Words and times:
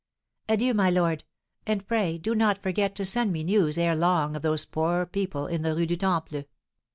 "Adieu, 0.49 0.73
my 0.73 0.89
lord, 0.89 1.23
and 1.67 1.85
pray 1.87 2.17
do 2.17 2.33
not 2.33 2.57
forget 2.63 2.95
to 2.95 3.05
send 3.05 3.31
me 3.31 3.43
news 3.43 3.77
ere 3.77 3.95
long 3.95 4.35
of 4.35 4.41
those 4.41 4.65
poor 4.65 5.05
people 5.05 5.45
in 5.45 5.61
the 5.61 5.75
Rue 5.75 5.85
du 5.85 5.95
Temple." 5.95 6.45